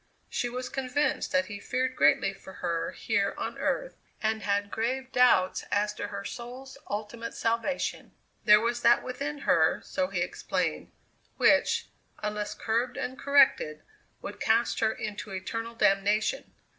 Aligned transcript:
She 0.31 0.49
was 0.49 0.67
convinced 0.67 1.31
that 1.31 1.45
he 1.45 1.59
feared 1.59 1.95
greatly 1.95 2.33
for 2.33 2.53
her 2.53 2.89
here 2.89 3.35
on 3.37 3.59
earth, 3.59 3.97
and 4.19 4.41
had 4.41 4.71
grave 4.71 5.11
doubts 5.11 5.63
as 5.71 5.93
to 5.93 6.07
her 6.07 6.25
soul's 6.25 6.75
ultimate 6.89 7.35
salvation. 7.35 8.11
There 8.43 8.59
was 8.59 8.81
that 8.81 9.03
within 9.03 9.41
her, 9.45 9.79
so 9.85 10.07
he 10.07 10.21
explained, 10.21 10.91
which, 11.37 11.87
unless 12.17 12.55
curbed 12.55 12.97
and 12.97 13.15
corrected, 13.19 13.83
would 14.23 14.39
cast 14.39 14.79
her 14.79 14.91
into 14.91 15.29
eternal 15.33 15.75
damnation! 15.75 16.51